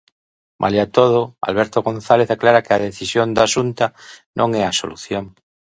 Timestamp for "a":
2.73-2.83, 4.67-4.77